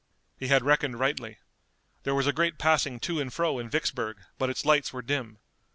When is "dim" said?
5.03-5.37